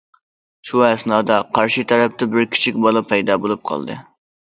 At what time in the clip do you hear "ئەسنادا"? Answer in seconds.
0.87-1.37